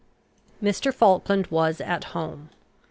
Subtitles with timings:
[0.63, 0.91] Mr.
[0.91, 2.49] Falkland was at home.